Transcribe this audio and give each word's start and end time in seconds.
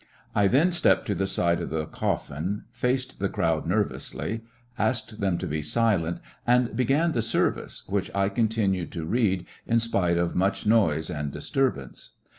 I 0.33 0.47
then 0.47 0.71
stepped 0.71 1.05
to 1.05 1.13
the 1.13 1.27
side 1.27 1.61
of 1.61 1.69
the 1.69 1.85
coffin, 1.85 2.63
faced 2.71 3.19
the 3.19 3.29
crowd 3.29 3.67
nervously, 3.67 4.41
asked 4.75 5.19
them 5.19 5.37
to 5.37 5.45
be 5.45 5.61
silent, 5.61 6.19
and 6.47 6.75
began 6.75 7.11
the 7.11 7.21
service, 7.21 7.83
which 7.85 8.09
I 8.15 8.29
continued 8.29 8.91
to 8.93 9.05
read 9.05 9.45
in 9.67 9.79
spite 9.79 10.17
of 10.17 10.33
much 10.33 10.65
noise 10.65 11.11
and 11.11 11.31
disturbance. 11.31 12.13